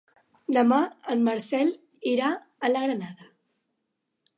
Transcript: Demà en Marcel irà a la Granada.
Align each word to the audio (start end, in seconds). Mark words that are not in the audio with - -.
Demà 0.55 0.79
en 1.15 1.21
Marcel 1.29 1.71
irà 2.15 2.33
a 2.35 2.77
la 2.77 2.87
Granada. 2.91 3.33